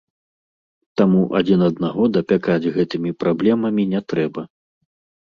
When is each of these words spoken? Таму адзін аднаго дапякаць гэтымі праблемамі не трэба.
Таму 1.01 1.21
адзін 1.41 1.59
аднаго 1.69 2.09
дапякаць 2.17 2.71
гэтымі 2.81 3.17
праблемамі 3.23 3.83
не 3.97 4.07
трэба. 4.13 4.41